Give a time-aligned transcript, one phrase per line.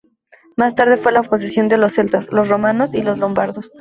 [0.57, 3.69] Más tarde fue la posesión de los celtas, los romanos y los lombardos.